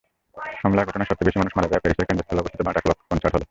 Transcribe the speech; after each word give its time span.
হামলার 0.61 0.87
ঘটনায় 0.89 1.09
সবচেয়ে 1.09 1.27
বেশি 1.29 1.39
মানুষ 1.41 1.53
মারা 1.57 1.69
যায় 1.71 1.81
প্যারিসের 1.81 2.07
কেন্দ্রস্থলে 2.07 2.41
অবস্থিত 2.41 2.61
বাটাক্লঁ 2.67 2.95
কনসার্ট 3.09 3.33
হলে। 3.35 3.45